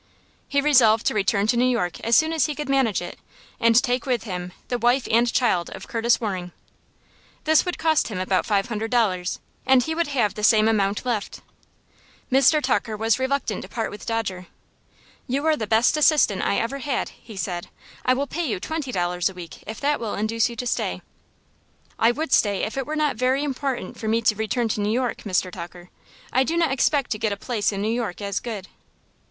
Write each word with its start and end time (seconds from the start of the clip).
He 0.47 0.61
resolved 0.61 1.05
to 1.05 1.13
return 1.13 1.45
to 1.45 1.55
New 1.55 1.63
York 1.67 1.99
as 1.99 2.15
soon 2.15 2.33
as 2.33 2.47
he 2.47 2.55
could 2.55 2.67
manage 2.69 3.03
it, 3.03 3.19
and 3.59 3.75
take 3.83 4.07
with 4.07 4.23
him 4.23 4.51
the 4.67 4.79
wife 4.79 5.07
and 5.11 5.31
child 5.31 5.69
of 5.75 5.87
Curtis 5.87 6.19
Waring. 6.19 6.53
This 7.43 7.65
would 7.65 7.77
cost 7.77 8.07
him 8.07 8.19
about 8.19 8.47
five 8.47 8.65
hundred 8.67 8.89
dollars, 8.89 9.37
and 9.63 9.83
he 9.83 9.93
would 9.93 10.07
have 10.07 10.33
the 10.33 10.43
same 10.43 10.67
amount 10.67 11.05
left. 11.05 11.41
Mr. 12.31 12.63
Tucker 12.63 12.97
was 12.97 13.19
reluctant 13.19 13.61
to 13.61 13.67
part 13.67 13.91
with 13.91 14.07
Dodger. 14.07 14.47
"You 15.27 15.45
are 15.45 15.55
the 15.55 15.67
best 15.67 15.95
assistant 15.95 16.41
I 16.41 16.57
ever 16.57 16.79
had," 16.79 17.09
he 17.09 17.37
said. 17.37 17.67
"I 18.03 18.15
will 18.15 18.25
pay 18.25 18.47
you 18.47 18.59
twenty 18.59 18.91
dollars 18.91 19.29
a 19.29 19.35
week, 19.35 19.61
if 19.67 19.79
that 19.81 19.99
will 19.99 20.15
induce 20.15 20.49
you 20.49 20.55
to 20.55 20.65
stay." 20.65 21.03
"I 21.99 22.09
would 22.09 22.33
stay 22.33 22.63
if 22.63 22.75
it 22.75 22.87
were 22.87 22.95
not 22.95 23.17
very 23.17 23.43
important 23.43 23.99
for 23.99 24.07
me 24.07 24.23
to 24.23 24.35
return 24.35 24.67
to 24.69 24.81
New 24.81 24.89
York, 24.89 25.17
Mr. 25.25 25.51
Tucker. 25.51 25.91
I 26.33 26.43
do 26.43 26.57
not 26.57 26.71
expect 26.71 27.11
to 27.11 27.19
get 27.19 27.31
a 27.31 27.37
place 27.37 27.71
in 27.71 27.83
New 27.83 27.93
York 27.93 28.19
as 28.19 28.39
good." 28.39 28.67